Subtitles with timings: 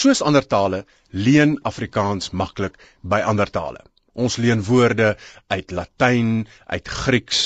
[0.00, 0.78] Soos ander tale
[1.26, 2.78] leen Afrikaans maklik
[3.12, 3.82] by ander tale.
[4.16, 5.08] Ons leen woorde
[5.52, 6.30] uit Latyn,
[6.72, 7.40] uit Grieks,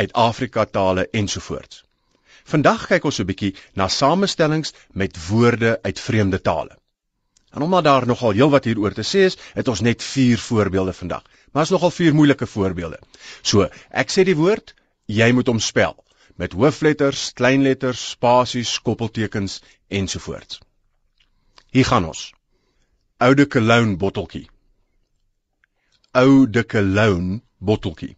[0.00, 1.82] uit Afrika tale ensovoorts.
[2.52, 6.78] Vandag kyk ons 'n bietjie na samestellings met woorde uit vreemde tale.
[7.52, 11.24] En omdat daar nogal heelwat hieroor te sê is, het ons net 4 voorbeelde vandag.
[11.52, 12.98] Maar is nogal 4 moeilike voorbeelde.
[13.42, 14.74] So, ek sê die woord,
[15.06, 15.96] jy moet hom spel
[16.36, 20.60] met hoofletters, kleinletters, spasies, koppeltekens ensovoorts.
[21.70, 22.32] Hier gaan ons.
[23.20, 24.48] Oude cologne botteltjie.
[26.12, 28.16] Oude cologne botteltjie.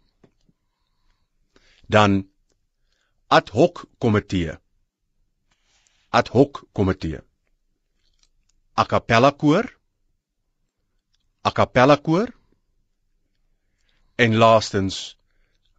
[1.87, 2.31] Dan
[3.27, 4.59] ad hoc komitee.
[6.11, 7.21] Ad hoc komitee.
[8.75, 9.67] A cappella koor.
[11.43, 12.29] A cappella koor.
[14.17, 15.17] En laastens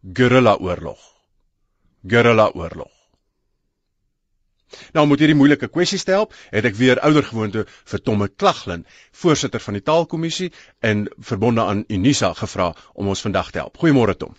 [0.00, 0.98] guerrilla oorlog.
[2.02, 3.01] Guerrilla oorlog.
[4.96, 8.86] Nou moet hierdie moeilike kwessies help, het ek weer oudergewoonte vir Tomme Klaglin,
[9.22, 10.50] voorsitter van die taalkommissie
[10.90, 13.76] en verbonde aan Unisa gevra om ons vandag te help.
[13.82, 14.34] Goeiemôre Tom.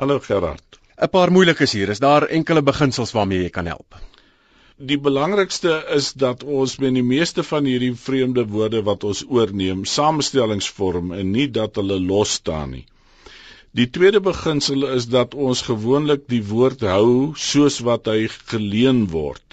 [0.00, 0.78] Hallo Gerard.
[0.98, 1.88] 'n Paar moeilikes hier.
[1.94, 3.96] Is daar enkele beginsels waarmee jy kan help?
[4.90, 9.84] Die belangrikste is dat ons met die meeste van hierdie vreemde woorde wat ons oorneem,
[9.84, 12.86] samestellingsvorm en nie dat hulle los staan nie.
[13.70, 19.47] Die tweede beginsel is dat ons gewoonlik die woord hou soos wat hy geleen word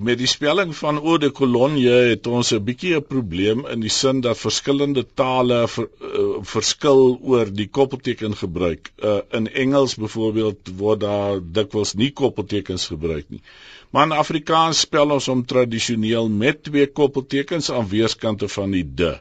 [0.00, 3.92] met die spelling van eau de cologne het ons 'n bietjie 'n probleem in die
[3.96, 8.92] sin dat verskillende tale ver, uh, verskil oor die koppelteken gebruik.
[9.04, 13.42] Uh, in Engels byvoorbeeld word daar dikwels nie koppeltekens gebruik nie.
[13.90, 19.18] Maar in Afrikaans spel ons hom tradisioneel met twee koppeltekens aan weerskante van die de.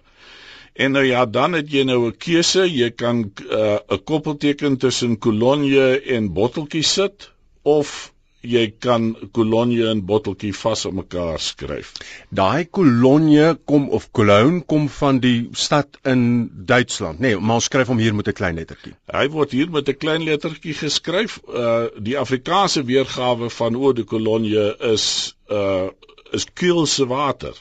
[0.74, 5.18] En nou ja, dan het jy nou 'n keuse, jy kan 'n uh, koppelteken tussen
[5.18, 11.92] cologne en botteltjie sit of jy kan kolonje en botteltjie vas op mekaar skryf.
[12.30, 17.68] Daai kolonje kom of Cologne kom van die stad in Duitsland, nê, nee, maar ons
[17.68, 18.96] skryf hom hier met 'n klein lettertjie.
[19.12, 21.40] Hy word hier met 'n klein lettertjie geskryf.
[21.48, 25.90] Uh die Afrikaanse weergawe van oor die kolonje is uh
[26.32, 27.54] is Keelse water.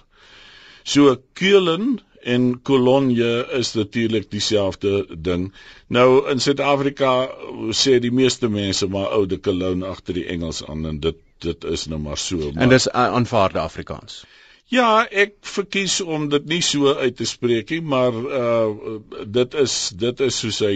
[0.84, 5.52] So Keulen en Cologne is natuurlik dieselfde ding.
[5.86, 7.12] Nou in Suid-Afrika
[7.70, 11.86] sê die meeste mense maar oude Cologne agter die Engels aan en dit dit is
[11.86, 12.36] nou maar so.
[12.36, 14.24] Maar, en dis aanvaarde Afrikaans.
[14.68, 19.76] Ja, ek verkies om dit nie so uit te spreek nie, maar uh dit is
[19.96, 20.74] dit is soos hy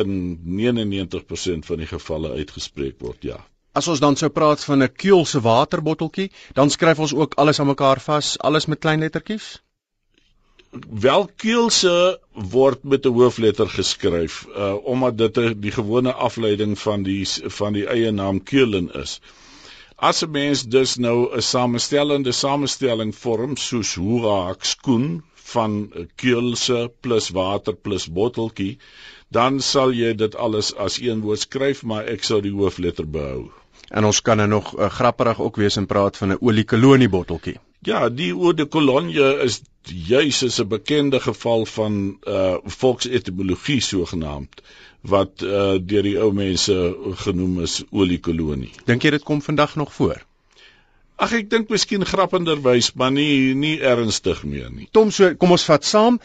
[0.00, 0.14] in
[0.60, 3.42] 99% van die gevalle uitgespreek word, ja.
[3.76, 7.72] As ons dan sou praat van 'n keelse waterbotteltjie, dan skryf ons ook alles aan
[7.74, 9.58] mekaar vas, alles met klein lettertjies?
[11.06, 17.26] Welkeelse word met 'n hoofletter geskryf uh omdat dit die gewone afleiding van die
[17.58, 19.20] van die eie naam Keulen is.
[19.96, 27.28] As 'n mens dus nou 'n samestellende samestelling vorm soos hoera skoen van keelse plus
[27.28, 28.78] water plus botteltjie,
[29.28, 33.50] dan sal jy dit alles as een woord skryf, maar ek sou die hoofletter behou.
[33.90, 37.58] En ons kan nou nog uh, grapperig ook wees en praat van 'n oliekolonie botteltjie.
[37.84, 44.62] Ja, die eau de cologne is juis is 'n bekende geval van uh volksetimologie sogenaamd
[45.00, 46.76] wat uh deur die ou mense
[47.24, 48.72] genoem is oliekolonie.
[48.84, 50.24] Dink jy dit kom vandag nog voor?
[51.16, 54.88] Ag ek dink miskien grappenderwys, maar nie nie ernstig meer nie.
[54.90, 56.18] Tom, so kom ons vat saam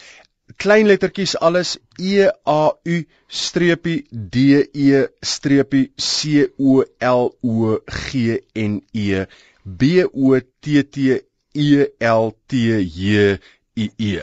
[0.58, 8.40] klein lettertjies alles E A U streepie D E streepie C O L O G
[8.56, 9.26] N E
[9.64, 11.20] B O T T
[11.54, 13.38] E L T J
[13.76, 14.22] I E.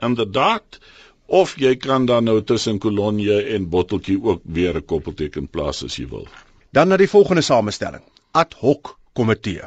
[0.00, 0.78] Inderdaad
[1.26, 5.96] of jy kan dan nou tussen kolonje en botteltjie ook weer 'n koppelteken plaas as
[5.96, 6.26] jy wil.
[6.70, 8.02] Dan na die volgende samestelling.
[8.32, 9.62] Ad hoc komitee.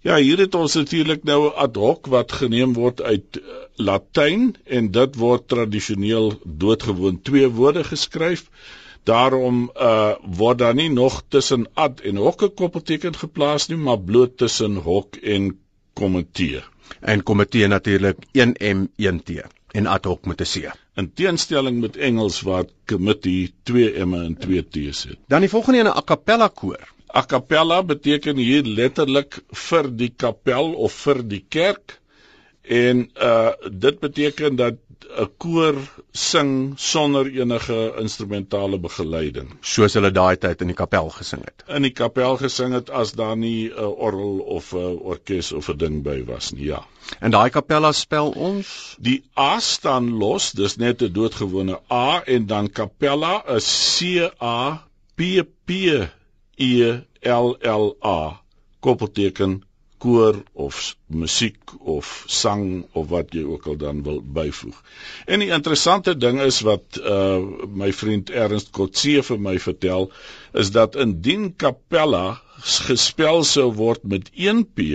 [0.00, 3.42] Ja, hier het ons natuurlik nou ad hoc wat geneem word uit uh,
[3.76, 8.50] Latyn en dit word tradisioneel doodgewoon twee woorde geskryf.
[9.04, 14.00] Daarom uh word daar nie nog tussen ad en hoc 'n koppelteken geplaas nie, maar
[14.00, 15.58] bloot tussen hoc en
[15.92, 16.62] komitee.
[17.00, 19.30] En komitee natuurlik 1M1T
[19.72, 20.72] en ad hoc met 'n C.
[20.94, 25.18] In teenstelling met Engels waar committee 2 M'e en 2 T'se het.
[25.26, 26.88] Dan die volgende een 'n a cappella koor.
[27.14, 31.99] A cappella beteken hier letterlik vir die kapel of vir die kerk.
[32.62, 34.74] En uh dit beteken dat
[35.18, 35.76] 'n koor
[36.12, 41.64] sing sonder enige instrumentale begeleiding soos hulle daai tyd in die kapel gesing het.
[41.76, 45.76] In die kapel gesing het as daar nie 'n orgel of 'n orkes of 'n
[45.76, 46.64] ding by was nie.
[46.64, 46.84] Ja.
[47.20, 52.46] En daai kapella spel ons die A staan los, dis net 'n doodgewone A en
[52.46, 54.86] dan kapella is C A
[55.16, 55.70] P P
[56.56, 58.40] E L L A
[58.80, 59.62] koppelteken
[60.00, 64.76] koor of musiek of sang of wat jy ook al dan wil byvoeg.
[65.26, 67.38] En die interessante ding is wat uh
[67.82, 70.08] my vriend Ernst Kotse vir my vertel
[70.62, 72.40] is dat indien Capella
[72.88, 74.88] gespel sou word met 1 p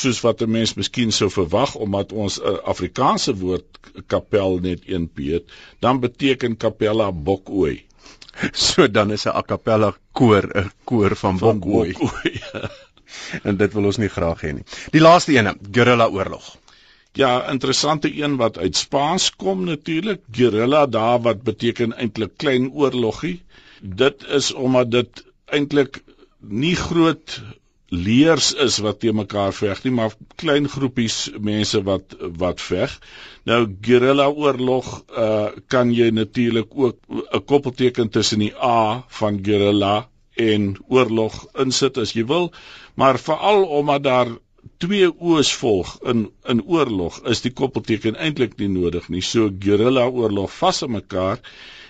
[0.00, 4.86] soos wat 'n mens miskien sou verwag omdat ons 'n uh, Afrikaanse woord kapel net
[4.86, 5.44] 1 p het,
[5.80, 7.82] dan beteken Capella bokooi.
[8.66, 11.92] So dan is 'n a cappella koor 'n koor van, van bokooi.
[11.92, 12.40] bokooi.
[13.46, 14.66] en dit wil ons nie graag hê nie.
[14.94, 16.56] Die laaste ene, guerrilla oorlog.
[17.12, 23.42] Ja, interessante een wat uit Spaans kom natuurlik, guerrilla daar wat beteken eintlik klein oorloggie.
[23.82, 26.00] Dit is omdat dit eintlik
[26.40, 27.40] nie groot
[27.92, 32.94] leers is wat te mekaar veg nie, maar klein groepies mense wat wat veg.
[33.44, 40.08] Nou guerrilla oorlog uh kan jy natuurlik ook 'n koppelteken tussen die A van guerrilla
[40.34, 42.52] en oorlog insit as jy wil,
[42.94, 44.32] maar veral omdat daar
[44.82, 49.22] twee oos volg in in oorlog is die koppelteken eintlik nie nodig nie.
[49.22, 51.40] So guerrilla oorlog vas aan mekaar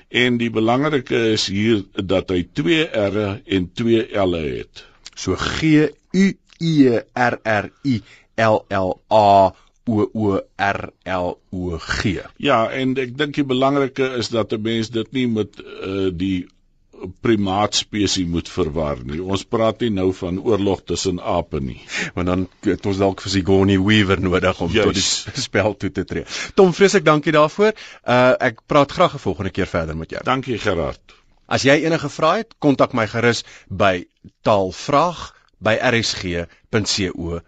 [0.08, 4.84] en die belangrike is hier dat hy twee R'e en twee L'e het.
[5.14, 6.26] So G U
[6.60, 8.00] E R R I
[8.36, 9.52] L L A
[9.84, 12.18] O O R L O G.
[12.36, 16.46] Ja, en ek dink die belangrike is dat 'n mens dit nie met uh, die
[17.20, 19.20] primaatspesie moet verwar nie.
[19.22, 21.80] Ons praat nie nou van oorlog tussen ape nie.
[22.14, 24.86] Want dan het ons dalk vir Sigourney Weaver nodig om Juist.
[24.86, 24.94] tot
[25.34, 26.24] die spel toe te tree.
[26.54, 27.72] Tom, vreeslik dankie daarvoor.
[28.04, 30.22] Uh ek praat graag 'n volgende keer verder met jou.
[30.24, 31.00] Dankie Gerard.
[31.46, 34.06] As jy enige vrae het, kontak my gerus by
[34.42, 37.42] taalvraag by rsg.co.za.